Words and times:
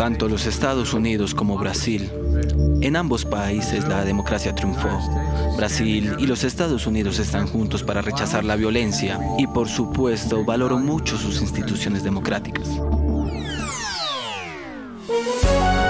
tanto 0.00 0.30
los 0.30 0.46
Estados 0.46 0.94
Unidos 0.94 1.34
como 1.34 1.58
Brasil. 1.58 2.10
En 2.80 2.96
ambos 2.96 3.26
países 3.26 3.86
la 3.86 4.02
democracia 4.02 4.54
triunfó. 4.54 4.88
Brasil 5.58 6.14
y 6.18 6.26
los 6.26 6.42
Estados 6.42 6.86
Unidos 6.86 7.18
están 7.18 7.46
juntos 7.46 7.82
para 7.82 8.00
rechazar 8.00 8.42
la 8.42 8.56
violencia 8.56 9.20
y 9.36 9.46
por 9.46 9.68
supuesto 9.68 10.42
valoro 10.42 10.78
mucho 10.78 11.18
sus 11.18 11.42
instituciones 11.42 12.02
democráticas. 12.02 12.66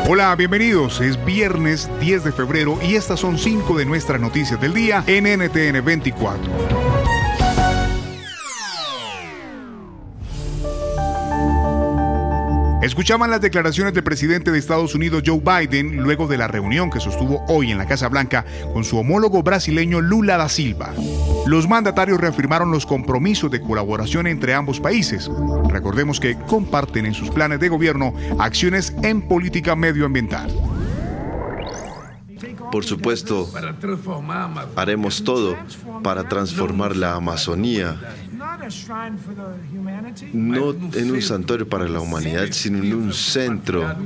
Hola, 0.09 0.35
bienvenidos. 0.35 1.01
Es 1.01 1.25
viernes 1.25 1.89
10 2.01 2.25
de 2.25 2.33
febrero 2.33 2.81
y 2.83 2.97
estas 2.97 3.21
son 3.21 3.39
cinco 3.39 3.79
de 3.79 3.85
nuestras 3.85 4.21
noticias 4.21 4.61
del 4.61 4.75
día 4.75 5.05
en 5.07 5.23
NTN 5.39 5.85
24. 5.85 6.80
Escuchaban 12.83 13.31
las 13.31 13.43
declaraciones 13.43 13.93
del 13.93 14.03
presidente 14.03 14.51
de 14.51 14.59
Estados 14.59 14.95
Unidos 14.95 15.23
Joe 15.27 15.41
Biden 15.41 15.99
luego 15.99 16.27
de 16.27 16.39
la 16.39 16.49
reunión 16.49 16.91
que 16.91 16.99
sostuvo 16.99 17.45
hoy 17.47 17.71
en 17.71 17.77
la 17.77 17.85
Casa 17.87 18.09
Blanca 18.09 18.47
con 18.73 18.85
su 18.85 18.97
homólogo 18.97 19.43
brasileño 19.43 20.01
Lula 20.01 20.39
da 20.39 20.49
Silva. 20.49 20.95
Los 21.45 21.69
mandatarios 21.69 22.19
reafirmaron 22.19 22.71
los 22.71 22.87
compromisos 22.87 23.51
de 23.51 23.61
colaboración 23.61 24.27
entre 24.27 24.55
ambos 24.55 24.81
países. 24.81 25.31
Recordemos 25.69 26.21
que 26.21 26.39
comparten 26.39 27.05
en 27.05 27.13
sus 27.13 27.31
planes 27.31 27.61
de 27.61 27.69
gobierno 27.69 28.15
acciones 28.39 28.95
en 29.03 29.21
política 29.21 29.77
medioambiental. 29.77 30.51
Por 32.73 32.85
supuesto, 32.85 33.51
haremos 34.77 35.23
todo 35.23 35.57
para 36.03 36.29
transformar 36.29 36.97
la 36.97 37.15
Amazonía 37.15 37.99
no 40.33 40.71
en 40.95 41.11
un 41.11 41.23
santuario 41.23 41.69
para 41.69 41.89
la 41.89 42.01
humanidad, 42.01 42.49
sino 42.51 42.79
en 42.79 42.95
un 42.95 43.13
centro 43.13 43.97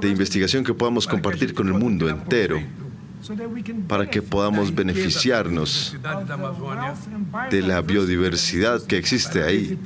de 0.00 0.08
investigación 0.08 0.64
que 0.64 0.74
podamos 0.74 1.06
compartir 1.06 1.54
con 1.54 1.68
el 1.68 1.74
mundo 1.74 2.08
entero 2.08 2.60
para 3.86 4.08
que 4.08 4.22
podamos 4.22 4.74
beneficiarnos 4.74 5.96
de 7.50 7.62
la 7.62 7.80
biodiversidad 7.82 8.82
que 8.82 8.96
existe 8.96 9.42
ahí, 9.42 9.78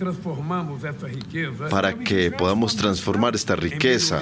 para 1.71 1.95
que 1.95 2.31
podamos 2.31 2.77
transformar 2.77 3.35
esta 3.35 3.57
riqueza 3.57 4.21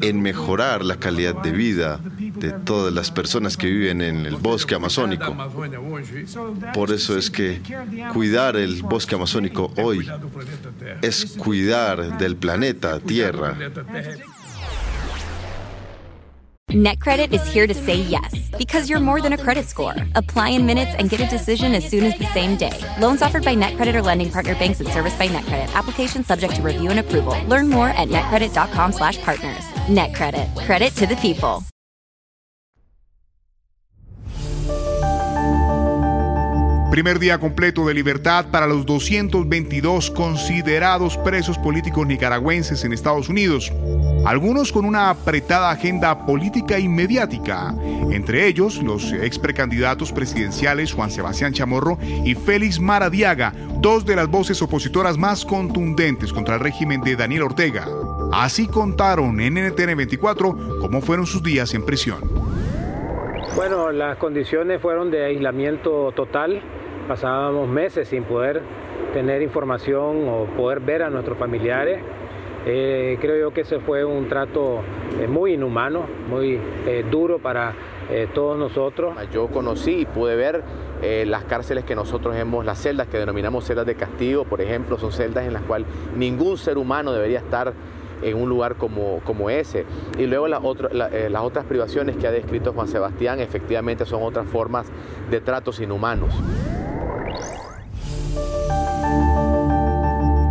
en 0.00 0.22
mejorar 0.22 0.84
la 0.84 0.96
calidad 0.96 1.34
de 1.42 1.52
vida 1.52 2.00
de 2.18 2.52
todas 2.52 2.92
las 2.92 3.10
personas 3.10 3.56
que 3.56 3.68
viven 3.68 4.02
en 4.02 4.26
el 4.26 4.36
bosque 4.36 4.74
amazónico. 4.74 5.36
Por 6.74 6.92
eso 6.92 7.16
es 7.16 7.30
que 7.30 7.60
cuidar 8.12 8.56
el 8.56 8.82
bosque 8.82 9.14
amazónico 9.14 9.72
hoy 9.76 10.08
es 11.02 11.36
cuidar 11.36 12.18
del 12.18 12.36
planeta 12.36 12.98
Tierra. 13.00 13.56
NetCredit 16.68 17.32
is 17.32 17.46
here 17.50 17.66
to 17.66 17.72
say 17.72 17.96
yes 17.96 18.50
because 18.58 18.90
you're 18.90 19.00
more 19.00 19.22
than 19.22 19.32
a 19.32 19.38
credit 19.38 19.66
score. 19.66 19.94
Apply 20.14 20.50
in 20.50 20.66
minutes 20.66 20.94
and 20.98 21.08
get 21.08 21.18
a 21.18 21.26
decision 21.26 21.74
as 21.74 21.88
soon 21.88 22.04
as 22.04 22.18
the 22.18 22.26
same 22.26 22.58
day. 22.58 22.78
Loans 23.00 23.22
offered 23.22 23.42
by 23.42 23.56
NetCredit 23.56 23.94
or 23.94 24.02
lending 24.02 24.30
partner 24.30 24.54
banks 24.54 24.78
and 24.80 24.88
serviced 24.90 25.18
by 25.18 25.28
NetCredit. 25.28 25.72
Application 25.74 26.22
subject 26.22 26.56
to 26.56 26.62
review 26.62 26.90
and 26.90 27.00
approval. 27.00 27.34
Learn 27.46 27.70
more 27.70 27.88
at 27.88 28.08
netcredit.com/partners. 28.08 29.64
NetCredit. 29.88 30.66
Credit 30.66 30.94
to 30.96 31.06
the 31.06 31.16
people. 31.16 31.64
Primer 36.90 37.18
día 37.18 37.38
completo 37.38 37.86
de 37.86 37.94
libertad 37.94 38.50
para 38.50 38.66
los 38.66 38.84
222 38.84 40.10
considerados 40.10 41.16
presos 41.18 41.56
políticos 41.56 42.06
nicaragüenses 42.06 42.84
en 42.84 42.92
Estados 42.92 43.28
Unidos. 43.28 43.72
Algunos 44.24 44.72
con 44.72 44.84
una 44.84 45.10
apretada 45.10 45.70
agenda 45.70 46.26
política 46.26 46.78
y 46.78 46.88
mediática, 46.88 47.74
entre 48.10 48.46
ellos 48.46 48.82
los 48.82 49.12
ex 49.12 49.38
precandidatos 49.38 50.12
presidenciales 50.12 50.92
Juan 50.92 51.10
Sebastián 51.10 51.52
Chamorro 51.52 51.98
y 52.24 52.34
Félix 52.34 52.80
Maradiaga, 52.80 53.52
dos 53.80 54.04
de 54.04 54.16
las 54.16 54.28
voces 54.28 54.60
opositoras 54.60 55.16
más 55.16 55.44
contundentes 55.44 56.32
contra 56.32 56.54
el 56.56 56.60
régimen 56.60 57.00
de 57.00 57.16
Daniel 57.16 57.42
Ortega. 57.42 57.86
Así 58.32 58.66
contaron 58.66 59.40
en 59.40 59.54
NTN 59.54 59.96
24 59.96 60.80
cómo 60.80 61.00
fueron 61.00 61.26
sus 61.26 61.42
días 61.42 61.72
en 61.74 61.84
prisión. 61.84 62.20
Bueno, 63.56 63.90
las 63.90 64.18
condiciones 64.18 64.80
fueron 64.80 65.10
de 65.10 65.24
aislamiento 65.24 66.12
total. 66.12 66.60
Pasábamos 67.08 67.68
meses 67.68 68.08
sin 68.08 68.24
poder 68.24 68.62
tener 69.14 69.42
información 69.42 70.28
o 70.28 70.44
poder 70.56 70.80
ver 70.80 71.02
a 71.02 71.10
nuestros 71.10 71.38
familiares. 71.38 72.00
Eh, 72.70 73.16
creo 73.18 73.38
yo 73.38 73.54
que 73.54 73.62
ese 73.62 73.80
fue 73.80 74.04
un 74.04 74.28
trato 74.28 74.82
eh, 75.18 75.26
muy 75.26 75.54
inhumano, 75.54 76.04
muy 76.28 76.60
eh, 76.86 77.02
duro 77.10 77.38
para 77.38 77.74
todos 78.34 78.56
nosotros. 78.56 79.14
Yo 79.34 79.48
conocí 79.48 80.00
y 80.00 80.04
pude 80.06 80.34
ver 80.34 80.64
las 81.26 81.44
cárceles 81.44 81.84
que 81.84 81.94
nosotros 81.94 82.34
hemos, 82.36 82.64
las 82.64 82.78
celdas 82.78 83.06
que 83.06 83.18
denominamos 83.18 83.66
celdas 83.66 83.84
de 83.84 83.96
castigo, 83.96 84.44
por 84.44 84.62
ejemplo, 84.62 84.96
son 84.96 85.12
celdas 85.12 85.46
en 85.46 85.52
las 85.52 85.60
cuales 85.60 85.86
ningún 86.16 86.56
ser 86.56 86.78
humano 86.78 87.12
debería 87.12 87.40
estar 87.40 87.74
en 88.22 88.34
un 88.34 88.48
lugar 88.48 88.76
como, 88.76 89.20
como 89.24 89.50
ese. 89.50 89.84
Y 90.18 90.24
luego 90.24 90.48
las 90.48 90.62
otras 90.62 91.66
privaciones 91.66 92.16
que 92.16 92.26
ha 92.26 92.32
descrito 92.32 92.72
Juan 92.72 92.88
Sebastián 92.88 93.40
efectivamente 93.40 94.06
son 94.06 94.22
otras 94.22 94.48
formas 94.48 94.86
de 95.30 95.42
tratos 95.42 95.78
inhumanos. 95.78 96.32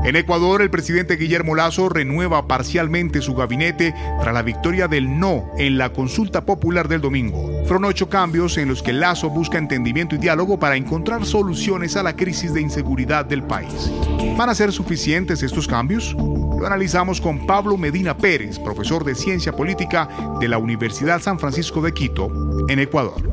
En 0.07 0.15
Ecuador, 0.15 0.61
el 0.61 0.69
presidente 0.69 1.17
Guillermo 1.17 1.53
Lazo 1.53 1.89
renueva 1.89 2.47
parcialmente 2.47 3.21
su 3.21 3.35
gabinete 3.35 3.93
tras 4.21 4.33
la 4.33 4.41
victoria 4.41 4.87
del 4.87 5.19
no 5.19 5.51
en 5.57 5.77
la 5.77 5.91
consulta 5.91 6.45
popular 6.45 6.87
del 6.87 7.01
domingo. 7.01 7.51
Fueron 7.65 7.83
ocho 7.83 8.07
cambios 8.07 8.57
en 8.57 8.69
los 8.69 8.81
que 8.81 8.93
Lazo 8.93 9.29
busca 9.29 9.57
entendimiento 9.57 10.15
y 10.15 10.17
diálogo 10.17 10.57
para 10.57 10.77
encontrar 10.77 11.25
soluciones 11.25 11.97
a 11.97 12.03
la 12.03 12.15
crisis 12.15 12.53
de 12.53 12.61
inseguridad 12.61 13.25
del 13.25 13.43
país. 13.43 13.91
¿Van 14.37 14.47
a 14.47 14.55
ser 14.55 14.71
suficientes 14.71 15.43
estos 15.43 15.67
cambios? 15.67 16.13
Lo 16.13 16.65
analizamos 16.65 17.19
con 17.19 17.45
Pablo 17.45 17.75
Medina 17.75 18.15
Pérez, 18.15 18.59
profesor 18.59 19.03
de 19.03 19.13
Ciencia 19.13 19.51
Política 19.51 20.07
de 20.39 20.47
la 20.47 20.57
Universidad 20.57 21.21
San 21.21 21.37
Francisco 21.37 21.81
de 21.81 21.93
Quito, 21.93 22.31
en 22.69 22.79
Ecuador. 22.79 23.29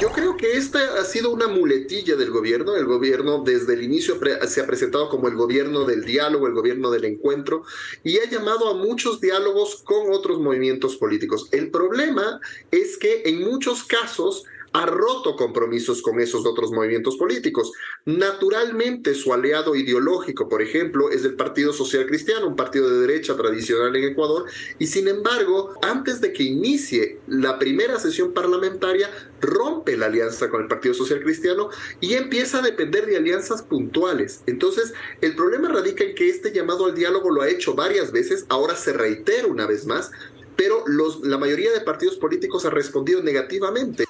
Yo 0.00 0.08
creo 0.12 0.34
que 0.34 0.56
esta 0.56 0.98
ha 0.98 1.04
sido 1.04 1.30
una 1.30 1.46
muletilla 1.46 2.16
del 2.16 2.30
gobierno. 2.30 2.74
El 2.74 2.86
gobierno 2.86 3.42
desde 3.44 3.74
el 3.74 3.82
inicio 3.82 4.18
se 4.48 4.62
ha 4.62 4.66
presentado 4.66 5.10
como 5.10 5.28
el 5.28 5.34
gobierno 5.34 5.84
del 5.84 6.06
diálogo, 6.06 6.46
el 6.46 6.54
gobierno 6.54 6.90
del 6.90 7.04
encuentro, 7.04 7.64
y 8.02 8.16
ha 8.16 8.24
llamado 8.24 8.70
a 8.70 8.74
muchos 8.74 9.20
diálogos 9.20 9.82
con 9.84 10.10
otros 10.10 10.40
movimientos 10.40 10.96
políticos. 10.96 11.48
El 11.52 11.70
problema 11.70 12.40
es 12.70 12.96
que 12.96 13.24
en 13.26 13.40
muchos 13.40 13.84
casos 13.84 14.44
ha 14.72 14.86
roto 14.86 15.36
compromisos 15.36 16.00
con 16.02 16.20
esos 16.20 16.46
otros 16.46 16.70
movimientos 16.70 17.16
políticos. 17.16 17.72
Naturalmente, 18.04 19.14
su 19.14 19.32
aliado 19.32 19.74
ideológico, 19.74 20.48
por 20.48 20.62
ejemplo, 20.62 21.10
es 21.10 21.24
el 21.24 21.34
Partido 21.34 21.72
Social 21.72 22.06
Cristiano, 22.06 22.46
un 22.46 22.56
partido 22.56 22.88
de 22.88 23.06
derecha 23.06 23.36
tradicional 23.36 23.94
en 23.96 24.04
Ecuador, 24.04 24.44
y 24.78 24.86
sin 24.86 25.08
embargo, 25.08 25.74
antes 25.82 26.20
de 26.20 26.32
que 26.32 26.44
inicie 26.44 27.18
la 27.26 27.58
primera 27.58 27.98
sesión 27.98 28.32
parlamentaria, 28.32 29.10
rompe 29.40 29.96
la 29.96 30.06
alianza 30.06 30.48
con 30.50 30.62
el 30.62 30.68
Partido 30.68 30.94
Social 30.94 31.22
Cristiano 31.22 31.70
y 32.00 32.14
empieza 32.14 32.58
a 32.58 32.62
depender 32.62 33.06
de 33.06 33.16
alianzas 33.16 33.62
puntuales. 33.62 34.42
Entonces, 34.46 34.92
el 35.20 35.34
problema 35.34 35.68
radica 35.68 36.04
en 36.04 36.14
que 36.14 36.28
este 36.28 36.52
llamado 36.52 36.86
al 36.86 36.94
diálogo 36.94 37.30
lo 37.30 37.42
ha 37.42 37.48
hecho 37.48 37.74
varias 37.74 38.12
veces, 38.12 38.46
ahora 38.48 38.76
se 38.76 38.92
reitera 38.92 39.48
una 39.48 39.66
vez 39.66 39.86
más, 39.86 40.10
pero 40.56 40.84
los, 40.86 41.20
la 41.22 41.38
mayoría 41.38 41.72
de 41.72 41.80
partidos 41.80 42.16
políticos 42.16 42.66
ha 42.66 42.70
respondido 42.70 43.22
negativamente. 43.22 44.04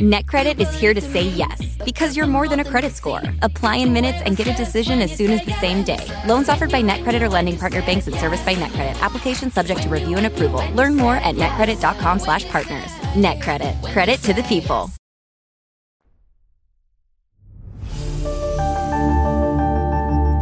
NetCredit 0.00 0.58
is 0.58 0.72
here 0.72 0.94
to 0.94 1.00
say 1.00 1.28
yes 1.28 1.76
because 1.84 2.16
you're 2.16 2.26
more 2.26 2.48
than 2.48 2.60
a 2.60 2.64
credit 2.64 2.92
score. 2.92 3.20
Apply 3.42 3.76
in 3.76 3.92
minutes 3.92 4.18
and 4.24 4.34
get 4.34 4.46
a 4.46 4.54
decision 4.54 5.02
as 5.02 5.14
soon 5.14 5.30
as 5.30 5.44
the 5.44 5.52
same 5.60 5.84
day. 5.84 6.04
Loans 6.26 6.48
offered 6.48 6.72
by 6.72 6.82
NetCredit 6.82 7.20
or 7.20 7.28
lending 7.28 7.58
partner 7.58 7.82
banks 7.82 8.06
and 8.06 8.16
serviced 8.16 8.46
by 8.46 8.54
NetCredit. 8.54 8.98
Application 9.02 9.50
subject 9.50 9.82
to 9.82 9.90
review 9.90 10.16
and 10.16 10.26
approval. 10.26 10.66
Learn 10.72 10.96
more 10.96 11.16
at 11.16 11.34
netcredit.com/partners. 11.34 12.92
NetCredit. 13.14 13.92
Credit 13.92 14.22
to 14.22 14.32
the 14.32 14.42
people. 14.44 14.90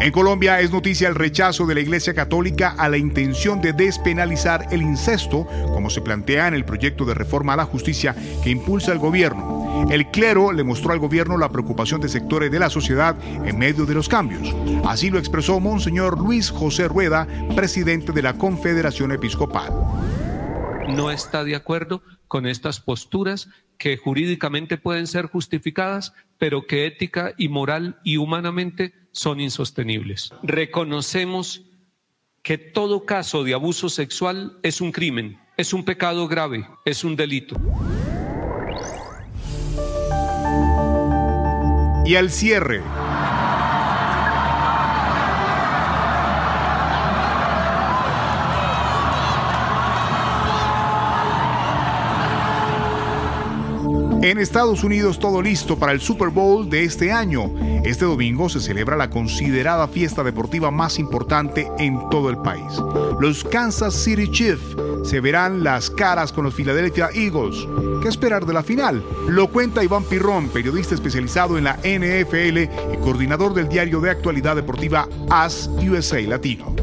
En 0.08 0.12
Colombia 0.12 0.58
es 0.62 0.72
noticia 0.72 1.06
el 1.06 1.14
rechazo 1.14 1.66
de 1.66 1.74
la 1.74 1.82
Iglesia 1.82 2.14
Católica 2.14 2.74
a 2.78 2.88
la 2.88 2.96
intención 2.96 3.60
de 3.60 3.74
despenalizar 3.74 4.66
el 4.70 4.80
incesto, 4.80 5.46
como 5.74 5.90
se 5.90 6.00
plantea 6.00 6.48
en 6.48 6.54
el 6.54 6.64
proyecto 6.64 7.04
de 7.04 7.12
reforma 7.12 7.52
a 7.52 7.56
la 7.58 7.66
justicia 7.66 8.16
que 8.42 8.48
impulsa 8.48 8.90
el 8.90 9.00
gobierno. 9.00 9.86
El 9.90 10.10
clero 10.10 10.50
le 10.52 10.64
mostró 10.64 10.94
al 10.94 10.98
gobierno 10.98 11.36
la 11.36 11.52
preocupación 11.52 12.00
de 12.00 12.08
sectores 12.08 12.50
de 12.50 12.58
la 12.58 12.70
sociedad 12.70 13.18
en 13.44 13.58
medio 13.58 13.84
de 13.84 13.92
los 13.92 14.08
cambios. 14.08 14.56
Así 14.86 15.10
lo 15.10 15.18
expresó 15.18 15.60
Monseñor 15.60 16.18
Luis 16.18 16.50
José 16.50 16.88
Rueda, 16.88 17.28
presidente 17.54 18.12
de 18.12 18.22
la 18.22 18.32
Confederación 18.32 19.12
Episcopal. 19.12 19.70
No 20.88 21.10
está 21.10 21.44
de 21.44 21.54
acuerdo 21.54 22.02
con 22.28 22.46
estas 22.46 22.80
posturas 22.80 23.50
que 23.76 23.98
jurídicamente 23.98 24.78
pueden 24.78 25.06
ser 25.06 25.26
justificadas, 25.26 26.14
pero 26.38 26.66
que 26.66 26.86
ética 26.86 27.34
y 27.36 27.50
moral 27.50 27.98
y 28.04 28.16
humanamente 28.16 28.94
son 29.12 29.40
insostenibles. 29.40 30.30
Reconocemos 30.42 31.62
que 32.42 32.58
todo 32.58 33.04
caso 33.04 33.44
de 33.44 33.54
abuso 33.54 33.88
sexual 33.88 34.58
es 34.62 34.80
un 34.80 34.92
crimen, 34.92 35.38
es 35.56 35.72
un 35.72 35.84
pecado 35.84 36.28
grave, 36.28 36.66
es 36.84 37.04
un 37.04 37.16
delito. 37.16 37.56
Y 42.06 42.14
al 42.14 42.30
cierre, 42.30 42.82
En 54.20 54.38
Estados 54.38 54.82
Unidos 54.82 55.20
todo 55.20 55.40
listo 55.40 55.78
para 55.78 55.92
el 55.92 56.00
Super 56.00 56.30
Bowl 56.30 56.68
de 56.68 56.82
este 56.82 57.12
año. 57.12 57.54
Este 57.84 58.04
domingo 58.04 58.48
se 58.48 58.58
celebra 58.58 58.96
la 58.96 59.10
considerada 59.10 59.86
fiesta 59.86 60.24
deportiva 60.24 60.72
más 60.72 60.98
importante 60.98 61.70
en 61.78 62.00
todo 62.10 62.28
el 62.28 62.36
país. 62.38 62.64
Los 63.20 63.44
Kansas 63.44 63.94
City 63.94 64.28
Chiefs 64.28 64.76
se 65.04 65.20
verán 65.20 65.62
las 65.62 65.88
caras 65.88 66.32
con 66.32 66.42
los 66.42 66.54
Philadelphia 66.54 67.10
Eagles. 67.14 67.64
¿Qué 68.02 68.08
esperar 68.08 68.44
de 68.44 68.54
la 68.54 68.64
final? 68.64 69.04
Lo 69.28 69.52
cuenta 69.52 69.84
Iván 69.84 70.02
Pirrón, 70.02 70.48
periodista 70.48 70.96
especializado 70.96 71.56
en 71.56 71.64
la 71.64 71.74
NFL 71.76 72.58
y 72.58 72.96
coordinador 73.00 73.54
del 73.54 73.68
diario 73.68 74.00
de 74.00 74.10
actualidad 74.10 74.56
deportiva 74.56 75.08
As 75.30 75.70
USA 75.88 76.20
Latino. 76.22 76.74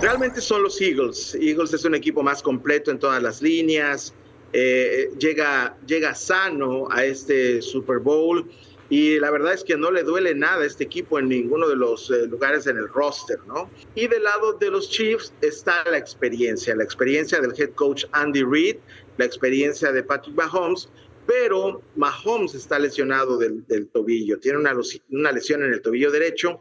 Realmente 0.00 0.40
son 0.40 0.62
los 0.62 0.80
Eagles. 0.80 1.36
Eagles 1.40 1.74
es 1.74 1.84
un 1.84 1.96
equipo 1.96 2.22
más 2.22 2.42
completo 2.42 2.92
en 2.92 3.00
todas 3.00 3.20
las 3.20 3.42
líneas 3.42 4.14
eh, 4.52 5.10
llega, 5.18 5.76
llega 5.86 6.14
sano 6.14 6.88
a 6.90 7.04
este 7.04 7.62
Super 7.62 7.98
Bowl 7.98 8.48
y 8.90 9.18
la 9.18 9.30
verdad 9.30 9.54
es 9.54 9.64
que 9.64 9.76
no 9.76 9.90
le 9.90 10.02
duele 10.02 10.34
nada 10.34 10.62
a 10.62 10.66
este 10.66 10.84
equipo 10.84 11.18
en 11.18 11.28
ninguno 11.28 11.66
de 11.66 11.76
los 11.76 12.10
eh, 12.10 12.26
lugares 12.26 12.66
en 12.66 12.76
el 12.76 12.88
roster, 12.88 13.38
¿no? 13.46 13.70
Y 13.94 14.06
del 14.06 14.24
lado 14.24 14.52
de 14.52 14.70
los 14.70 14.90
Chiefs 14.90 15.32
está 15.40 15.82
la 15.90 15.96
experiencia, 15.96 16.76
la 16.76 16.84
experiencia 16.84 17.40
del 17.40 17.54
head 17.58 17.70
coach 17.70 18.04
Andy 18.12 18.42
Reid, 18.44 18.76
la 19.16 19.24
experiencia 19.24 19.92
de 19.92 20.02
Patrick 20.02 20.36
Mahomes, 20.36 20.90
pero 21.26 21.80
Mahomes 21.96 22.54
está 22.54 22.78
lesionado 22.78 23.38
del, 23.38 23.64
tobillo, 23.92 24.38
tiene 24.38 24.58
una, 24.58 24.74
una 25.10 25.32
lesión 25.32 25.62
en 25.62 25.72
el 25.72 25.80
tobillo 25.80 26.10
derecho 26.10 26.60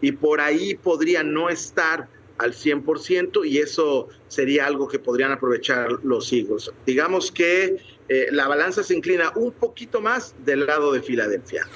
y 0.00 0.12
por 0.12 0.40
ahí 0.40 0.74
podría 0.74 1.22
no 1.22 1.48
estar 1.48 2.08
al 2.38 2.52
100% 2.52 3.46
y 3.46 3.58
eso 3.58 4.08
sería 4.28 4.66
algo 4.66 4.88
que 4.88 4.98
podrían 4.98 5.32
aprovechar 5.32 5.90
los 6.02 6.32
Eagles. 6.32 6.70
Digamos 6.86 7.30
que 7.30 7.76
eh, 8.08 8.26
la 8.30 8.48
balanza 8.48 8.82
se 8.82 8.94
inclina 8.94 9.32
un 9.36 9.52
poquito 9.52 10.00
más 10.00 10.34
del 10.44 10.66
lado 10.66 10.92
de 10.92 11.02
Filadelfia. 11.02 11.66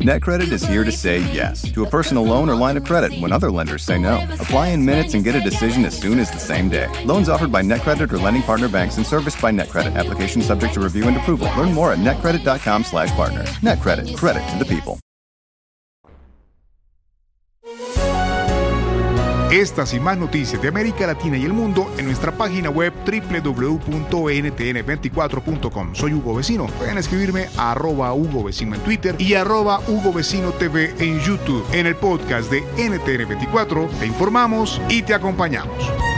NetCredit 0.00 0.50
is 0.50 0.62
here 0.62 0.82
to 0.82 0.90
say 0.90 1.18
yes 1.30 1.60
to 1.72 1.84
a 1.84 1.90
personal 1.90 2.24
loan 2.24 2.48
or 2.48 2.54
line 2.54 2.78
of 2.78 2.84
credit 2.84 3.12
when 3.20 3.32
other 3.32 3.50
lenders 3.50 3.82
say 3.82 3.98
no. 3.98 4.26
Apply 4.40 4.68
in 4.68 4.82
minutes 4.82 5.12
and 5.12 5.22
get 5.22 5.34
a 5.34 5.40
decision 5.40 5.84
as 5.84 5.94
soon 5.94 6.18
as 6.18 6.30
the 6.30 6.38
same 6.38 6.70
day. 6.70 6.88
Loans 7.04 7.28
offered 7.28 7.52
by 7.52 7.60
NetCredit 7.60 8.10
or 8.10 8.16
lending 8.16 8.42
partner 8.42 8.68
banks 8.70 8.96
and 8.96 9.06
serviced 9.06 9.42
by 9.42 9.50
NetCredit. 9.52 9.96
Application 9.96 10.40
subject 10.40 10.72
to 10.72 10.80
review 10.80 11.04
and 11.06 11.18
approval. 11.18 11.48
Learn 11.54 11.74
more 11.74 11.92
at 11.92 11.98
netcredit.com/partner. 11.98 13.44
NetCredit. 13.60 14.16
Credit 14.16 14.48
to 14.48 14.58
the 14.58 14.64
people. 14.64 14.98
Estas 19.50 19.92
y 19.94 20.00
más 20.00 20.16
noticias 20.16 20.62
de 20.62 20.68
América 20.68 21.08
Latina 21.08 21.36
y 21.36 21.44
el 21.44 21.52
mundo 21.52 21.92
en 21.98 22.04
nuestra 22.04 22.30
página 22.30 22.70
web 22.70 22.92
www.ntn24.com. 23.04 25.94
Soy 25.94 26.14
Hugo 26.14 26.36
Vecino. 26.36 26.68
Pueden 26.78 26.98
escribirme 26.98 27.48
a 27.56 27.72
arroba 27.72 28.14
Hugo 28.14 28.44
Vecino 28.44 28.76
en 28.76 28.80
Twitter 28.82 29.16
y 29.18 29.34
arroba 29.34 29.80
Hugo 29.88 30.12
Vecino 30.12 30.52
TV 30.52 30.94
en 31.00 31.18
YouTube. 31.18 31.66
En 31.72 31.86
el 31.86 31.96
podcast 31.96 32.48
de 32.48 32.62
NTN24 32.76 33.88
te 33.98 34.06
informamos 34.06 34.80
y 34.88 35.02
te 35.02 35.14
acompañamos. 35.14 36.09